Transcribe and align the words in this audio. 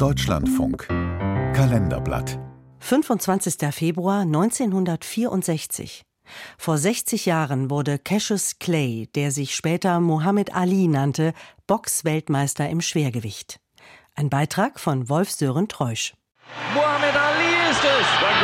Deutschlandfunk 0.00 0.88
Kalenderblatt 0.88 2.38
25. 2.78 3.70
Februar 3.70 4.22
1964. 4.22 6.06
Vor 6.56 6.78
60 6.78 7.26
Jahren 7.26 7.68
wurde 7.68 7.98
Cassius 7.98 8.58
Clay, 8.58 9.10
der 9.14 9.30
sich 9.30 9.54
später 9.54 10.00
Muhammad 10.00 10.54
Ali 10.54 10.88
nannte, 10.88 11.34
Boxweltmeister 11.66 12.66
im 12.70 12.80
Schwergewicht. 12.80 13.60
Ein 14.14 14.30
Beitrag 14.30 14.80
von 14.80 15.10
Wolf 15.10 15.30
Sören 15.32 15.68
Treusch. 15.68 16.14
Muhammad 16.72 17.14
Ali 17.14 17.70
ist 17.70 17.84
es. 17.84 18.39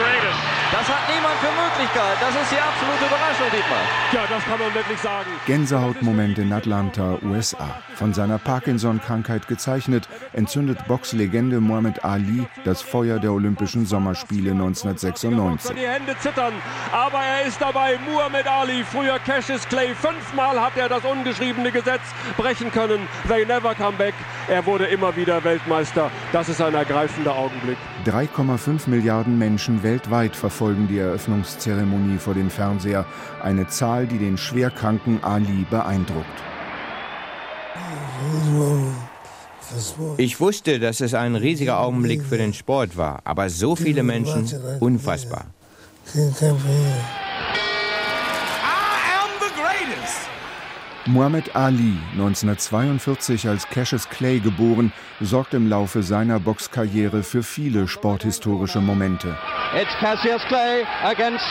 Das 0.79 0.87
hat 0.91 1.09
niemand 1.09 1.37
für 1.41 1.47
möglich 1.47 1.91
gehalten. 1.95 2.21
Das 2.21 2.43
ist 2.43 2.53
die 2.53 2.59
absolute 2.59 3.07
Überraschung, 3.07 3.47
Dietmar. 3.51 3.79
Ja, 4.13 4.27
das 4.29 4.45
kann 4.45 4.59
man 4.59 4.75
wirklich 4.75 5.01
sagen. 5.01 5.31
Gänsehautmoment 5.47 6.39
in 6.39 6.53
Atlanta, 6.53 7.17
USA. 7.23 7.81
Von 7.95 8.13
seiner 8.13 8.37
Parkinson-Krankheit 8.37 9.49
gezeichnet, 9.49 10.07
entzündet 10.35 10.87
Boxlegende 10.87 11.61
Muhammad 11.61 12.05
Ali 12.05 12.47
das 12.65 12.83
Feuer 12.83 13.19
der 13.19 13.33
Olympischen 13.33 13.87
Sommerspiele 13.87 14.51
1996. 14.51 15.75
Die 15.75 15.89
Hände 15.89 16.15
zittern, 16.19 16.53
aber 16.93 17.21
er 17.23 17.47
ist 17.47 17.59
dabei. 17.59 17.99
Muhammad 18.07 18.47
Ali, 18.47 18.85
früher 18.85 19.19
Cassius 19.21 19.67
Clay. 19.67 19.95
Fünfmal 19.95 20.61
hat 20.61 20.77
er 20.77 20.91
das 20.91 21.03
ungeschriebene 21.07 21.73
Gesetz 21.73 22.03
brechen 22.37 22.71
können. 22.71 23.09
They 23.29 23.47
never 23.47 23.75
come 23.75 23.97
back. 23.97 24.13
Er 24.47 24.67
wurde 24.67 24.85
immer 24.85 25.17
wieder 25.17 25.43
Weltmeister. 25.43 26.11
Das 26.33 26.51
ist 26.51 26.61
ein 26.61 26.75
ergreifender 26.75 27.35
Augenblick. 27.35 27.79
3,5 28.05 28.89
Milliarden 28.89 29.39
Menschen 29.39 29.83
weltweit 29.83 30.37
verfolgen 30.37 30.66
die 30.75 30.99
Eröffnungszeremonie 30.99 32.19
vor 32.19 32.35
dem 32.35 32.51
Fernseher. 32.51 33.05
Eine 33.43 33.67
Zahl, 33.69 34.07
die 34.07 34.19
den 34.19 34.37
schwerkranken 34.37 35.23
Ali 35.23 35.67
beeindruckt. 35.71 36.27
Ich 40.17 40.41
wusste, 40.41 40.79
dass 40.79 41.01
es 41.01 41.15
ein 41.15 41.35
riesiger 41.35 41.81
Augenblick 41.81 42.23
für 42.23 42.39
den 42.39 42.55
Sport 42.55 42.97
war, 42.97 43.21
aber 43.25 43.51
so 43.51 43.77
viele 43.77 44.03
Menschen, 44.03 44.49
unfassbar. 44.81 45.47
Muhammad 51.09 51.55
Ali, 51.55 51.97
1942 52.15 53.49
als 53.49 53.69
Cassius 53.69 54.09
Clay 54.09 54.41
geboren, 54.41 54.93
sorgt 55.21 55.55
im 55.55 55.69
Laufe 55.69 56.03
seiner 56.03 56.41
Boxkarriere 56.41 57.23
für 57.23 57.45
viele 57.45 57.87
sporthistorische 57.87 58.81
Momente. 58.81 59.37
It's 59.81 59.95
Cassius 60.01 60.43
Clay 60.49 60.85
against 61.05 61.45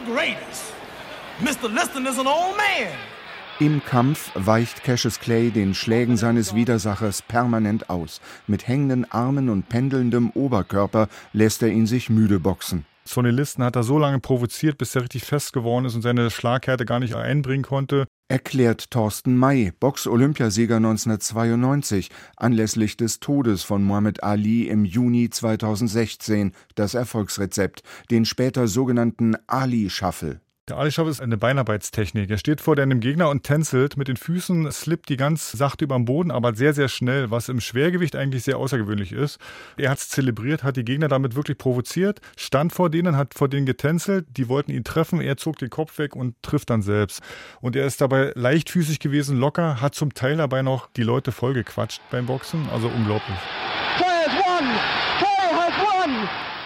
Im 3.60 3.84
Kampf 3.84 4.32
weicht 4.34 4.84
Cassius 4.84 5.20
Clay 5.20 5.52
den 5.52 5.76
Schlägen 5.76 6.18
seines 6.18 6.56
Widersachers 6.56 7.22
permanent 7.22 7.90
aus. 7.90 8.20
Mit 8.48 8.68
hängenden 8.68 9.12
Armen 9.12 9.50
und 9.50 9.70
pendelndem 9.70 10.32
Oberkörper 10.32 11.08
lässt 11.34 11.62
er 11.62 11.70
ihn 11.70 11.86
sich 11.86 12.10
müde 12.10 12.40
boxen. 12.40 12.86
Sonny 13.06 13.32
Liston 13.32 13.64
hat 13.64 13.76
er 13.76 13.84
so 13.84 13.98
lange 13.98 14.20
provoziert, 14.20 14.78
bis 14.78 14.96
er 14.96 15.04
richtig 15.04 15.24
fest 15.24 15.54
geworden 15.54 15.86
ist 15.86 15.96
und 15.96 16.02
seine 16.02 16.30
Schlaghärte 16.30 16.86
gar 16.86 17.00
nicht 17.00 17.16
einbringen 17.16 17.64
konnte. 17.64 18.06
Erklärt 18.30 18.92
Thorsten 18.92 19.36
May, 19.36 19.74
Box-Olympiasieger 19.78 20.78
1992, 20.78 22.10
anlässlich 22.38 22.96
des 22.96 23.20
Todes 23.20 23.64
von 23.64 23.84
Muhammad 23.84 24.24
Ali 24.24 24.68
im 24.70 24.86
Juni 24.86 25.30
2016, 25.30 26.54
das 26.76 26.94
Erfolgsrezept, 26.94 27.84
den 28.10 28.24
später 28.24 28.68
sogenannten 28.68 29.36
Ali-Shuffle. 29.48 30.40
Der 30.72 30.78
Alischaff 30.78 31.10
ist 31.10 31.20
eine 31.20 31.36
Beinarbeitstechnik. 31.36 32.30
Er 32.30 32.38
steht 32.38 32.62
vor 32.62 32.78
deinem 32.78 33.02
Gegner 33.02 33.28
und 33.28 33.44
tänzelt 33.44 33.98
mit 33.98 34.08
den 34.08 34.16
Füßen, 34.16 34.72
slippt 34.72 35.10
die 35.10 35.18
ganz 35.18 35.52
sachte 35.52 35.84
über 35.84 35.96
den 35.96 36.06
Boden, 36.06 36.32
aber 36.32 36.56
sehr, 36.56 36.74
sehr 36.74 36.88
schnell, 36.88 37.30
was 37.30 37.50
im 37.50 37.60
Schwergewicht 37.60 38.16
eigentlich 38.16 38.44
sehr 38.44 38.58
außergewöhnlich 38.58 39.12
ist. 39.12 39.38
Er 39.76 39.90
hat 39.90 39.98
es 39.98 40.08
zelebriert, 40.08 40.64
hat 40.64 40.78
die 40.78 40.86
Gegner 40.86 41.10
damit 41.10 41.36
wirklich 41.36 41.58
provoziert, 41.58 42.22
stand 42.38 42.72
vor 42.72 42.90
denen, 42.90 43.18
hat 43.18 43.34
vor 43.34 43.50
denen 43.50 43.66
getänzelt, 43.66 44.28
die 44.38 44.48
wollten 44.48 44.72
ihn 44.72 44.86
treffen, 44.86 45.20
er 45.20 45.36
zog 45.36 45.58
den 45.58 45.70
Kopf 45.70 45.98
weg 45.98 46.16
und 46.16 46.42
trifft 46.42 46.70
dann 46.70 46.82
selbst. 46.82 47.22
Und 47.60 47.76
er 47.76 47.86
ist 47.86 48.00
dabei 48.00 48.32
leichtfüßig 48.36 49.00
gewesen, 49.00 49.38
locker, 49.38 49.82
hat 49.82 49.94
zum 49.94 50.14
Teil 50.14 50.38
dabei 50.38 50.62
noch 50.62 50.88
die 50.96 51.04
Leute 51.04 51.34
vollgequatscht 51.34 52.00
beim 52.12 52.28
Boxen, 52.28 52.66
also 52.72 52.88
unglaublich. 52.88 53.38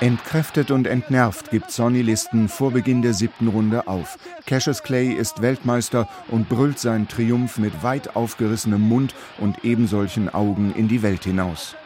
Entkräftet 0.02 0.72
und 0.72 0.88
entnervt 0.88 1.52
gibt 1.52 1.72
Sonny 1.72 2.02
Listen 2.02 2.50
vor 2.50 2.72
Beginn 2.72 3.02
der 3.02 3.14
siebten 3.14 3.48
Runde 3.48 3.88
auf. 3.88 4.18
Cassius 4.46 4.84
Clay 4.84 5.14
ist 5.14 5.42
Weltmeister 5.42 6.10
und 6.28 6.50
brüllt 6.50 6.80
seinen 6.80 7.08
Triumph 7.08 7.58
mit 7.58 7.82
weit 7.82 8.16
aufgerissenem 8.16 8.82
Mund 8.82 9.16
und 9.38 9.64
ebensolchen 9.64 10.28
Augen 10.28 10.74
in 10.76 10.90
die 10.90 11.02
Welt 11.02 11.24
hinaus. 11.24 11.78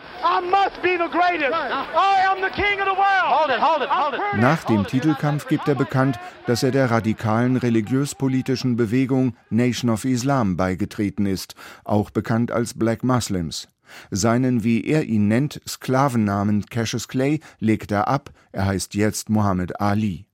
Nach 4.37 4.63
dem 4.63 4.87
Titelkampf 4.87 5.47
gibt 5.47 5.67
er 5.67 5.75
bekannt, 5.75 6.19
dass 6.47 6.63
er 6.63 6.71
der 6.71 6.89
radikalen 6.89 7.57
religiös-politischen 7.57 8.75
Bewegung 8.75 9.35
Nation 9.51 9.91
of 9.91 10.03
Islam 10.03 10.57
beigetreten 10.57 11.27
ist, 11.27 11.53
auch 11.83 12.09
bekannt 12.09 12.51
als 12.51 12.73
Black 12.73 13.03
Muslims. 13.03 13.67
Seinen, 14.11 14.63
wie 14.63 14.85
er 14.85 15.03
ihn 15.03 15.27
nennt, 15.27 15.61
Sklavennamen 15.67 16.65
Cassius 16.65 17.07
Clay 17.07 17.39
legt 17.59 17.91
er 17.91 18.07
ab, 18.07 18.31
er 18.51 18.65
heißt 18.65 18.95
jetzt 18.95 19.29
Muhammad 19.29 19.79
Ali. 19.79 20.25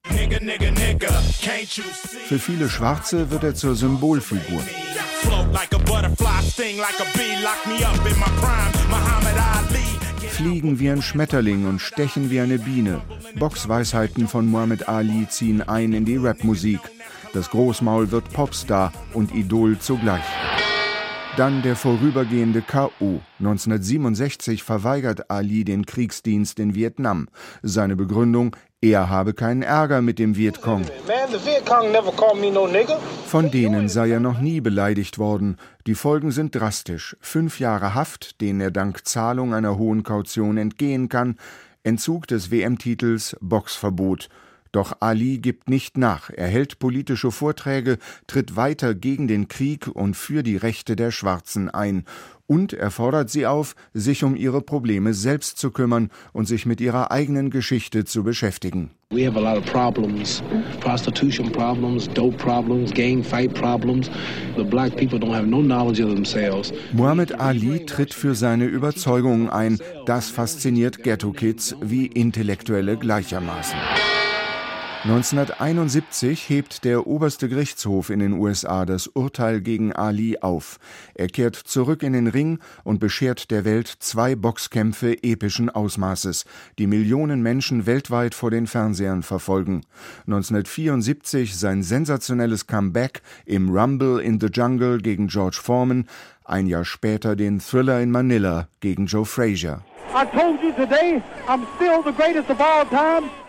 Für 2.27 2.39
viele 2.39 2.69
Schwarze 2.69 3.31
wird 3.31 3.43
er 3.43 3.55
zur 3.55 3.75
Symbolfigur. 3.75 4.61
Fliegen 10.29 10.79
wie 10.79 10.89
ein 10.89 11.01
Schmetterling 11.01 11.65
und 11.65 11.79
stechen 11.79 12.29
wie 12.29 12.39
eine 12.39 12.59
Biene. 12.59 13.01
Boxweisheiten 13.37 14.27
von 14.27 14.47
Muhammad 14.47 14.87
Ali 14.87 15.27
ziehen 15.29 15.61
ein 15.61 15.93
in 15.93 16.05
die 16.05 16.17
Rapmusik. 16.17 16.79
Das 17.33 17.49
Großmaul 17.49 18.11
wird 18.11 18.31
Popstar 18.31 18.93
und 19.13 19.33
Idol 19.33 19.79
zugleich. 19.79 20.23
Dann 21.37 21.61
der 21.63 21.75
vorübergehende 21.75 22.61
K.O. 22.61 23.19
1967 23.39 24.63
verweigert 24.63 25.29
Ali 25.29 25.65
den 25.65 25.85
Kriegsdienst 25.85 26.59
in 26.59 26.75
Vietnam. 26.75 27.27
Seine 27.61 27.97
Begründung, 27.97 28.55
er 28.79 29.09
habe 29.09 29.33
keinen 29.33 29.61
Ärger 29.61 30.01
mit 30.01 30.17
dem 30.17 30.37
Vietcong. 30.37 30.85
Von 33.27 33.51
denen 33.51 33.89
sei 33.89 34.11
er 34.11 34.21
noch 34.21 34.39
nie 34.39 34.61
beleidigt 34.61 35.17
worden. 35.17 35.57
Die 35.87 35.95
Folgen 35.95 36.31
sind 36.31 36.55
drastisch. 36.55 37.17
Fünf 37.19 37.59
Jahre 37.59 37.93
Haft, 37.93 38.39
denen 38.39 38.61
er 38.61 38.71
dank 38.71 39.05
Zahlung 39.05 39.53
einer 39.53 39.77
hohen 39.77 40.03
Kaution 40.03 40.55
entgehen 40.55 41.09
kann, 41.09 41.35
Entzug 41.83 42.27
des 42.27 42.49
WM-Titels, 42.49 43.35
Boxverbot. 43.41 44.29
Doch 44.75 44.97
Ali 44.99 45.37
gibt 45.37 45.69
nicht 45.69 45.97
nach, 45.97 46.29
er 46.29 46.47
hält 46.47 46.79
politische 46.79 47.31
Vorträge, 47.31 47.97
tritt 48.27 48.57
weiter 48.57 48.93
gegen 48.93 49.29
den 49.29 49.47
Krieg 49.47 49.87
und 49.87 50.17
für 50.17 50.43
die 50.43 50.57
Rechte 50.57 50.97
der 50.97 51.11
Schwarzen 51.11 51.69
ein, 51.69 52.03
und 52.45 52.73
er 52.73 52.91
fordert 52.91 53.29
sie 53.29 53.45
auf, 53.45 53.77
sich 53.93 54.25
um 54.25 54.35
ihre 54.35 54.61
Probleme 54.61 55.13
selbst 55.13 55.59
zu 55.59 55.71
kümmern 55.71 56.09
und 56.33 56.49
sich 56.49 56.65
mit 56.65 56.81
ihrer 56.81 57.09
eigenen 57.09 57.51
Geschichte 57.51 58.03
zu 58.03 58.23
beschäftigen. 58.23 58.91
We 59.11 59.25
have 59.25 59.37
a 59.37 59.41
lot 59.41 59.57
of 59.57 59.65
problems, 59.71 60.43
prostitution 60.81 61.49
problems, 61.53 62.09
dope 62.09 62.35
problems, 62.35 62.93
gang 62.93 63.23
fight 63.23 63.53
problems. 63.53 64.09
The 64.57 64.65
black 64.65 64.97
people 64.97 65.19
don't 65.19 65.33
have 65.33 65.47
no 65.47 65.61
knowledge 65.61 66.03
of 66.03 66.13
themselves. 66.13 66.73
Muhammad 66.91 67.39
Ali 67.39 67.85
tritt 67.85 68.13
für 68.13 68.35
seine 68.35 68.65
Überzeugungen 68.65 69.49
ein. 69.49 69.79
Das 70.05 70.29
fasziniert 70.29 71.01
Ghetto-Kids 71.01 71.77
wie 71.81 72.07
Intellektuelle 72.07 72.97
gleichermaßen. 72.97 73.77
1971 75.05 76.49
hebt 76.49 76.83
der 76.83 77.05
oberste 77.05 77.47
Gerichtshof 77.47 78.09
in 78.09 78.17
den 78.17 78.33
USA 78.33 78.87
das 78.87 79.05
Urteil 79.05 79.61
gegen 79.61 79.93
Ali 79.93 80.39
auf. 80.39 80.79
Er 81.13 81.27
kehrt 81.27 81.55
zurück 81.55 82.01
in 82.01 82.13
den 82.13 82.25
Ring 82.25 82.57
und 82.83 82.99
beschert 82.99 83.51
der 83.51 83.65
Welt 83.65 83.87
zwei 83.99 84.35
Boxkämpfe 84.35 85.21
epischen 85.21 85.69
Ausmaßes, 85.69 86.45
die 86.79 86.87
Millionen 86.87 87.43
Menschen 87.43 87.85
weltweit 87.85 88.33
vor 88.33 88.49
den 88.49 88.65
Fernsehern 88.65 89.21
verfolgen. 89.21 89.83
1974 90.25 91.55
sein 91.55 91.83
sensationelles 91.83 92.65
Comeback 92.65 93.21
im 93.45 93.69
Rumble 93.69 94.19
in 94.19 94.39
the 94.39 94.47
Jungle 94.47 94.97
gegen 94.97 95.27
George 95.27 95.59
Foreman, 95.61 96.07
ein 96.45 96.65
Jahr 96.65 96.83
später 96.83 97.35
den 97.35 97.59
Thriller 97.59 98.01
in 98.01 98.09
Manila 98.09 98.69
gegen 98.79 99.05
Joe 99.05 99.25
Frazier. 99.25 99.83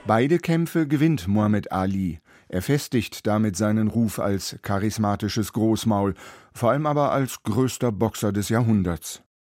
Beide 0.06 0.38
Kämpfe 0.38 0.86
gewinnt 0.86 1.26
Muhammad 1.26 1.72
Ali. 1.72 2.20
Er 2.48 2.62
festigt 2.62 3.26
damit 3.26 3.56
seinen 3.56 3.88
Ruf 3.88 4.20
als 4.20 4.56
charismatisches 4.62 5.52
Großmaul, 5.52 6.14
vor 6.54 6.70
allem 6.70 6.86
aber 6.86 7.10
als 7.10 7.42
größter 7.42 7.90
Boxer 7.90 8.32
des 8.32 8.48
Jahrhunderts. 8.48 9.25